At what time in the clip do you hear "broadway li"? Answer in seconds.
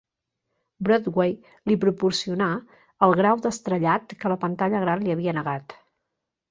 0.87-1.77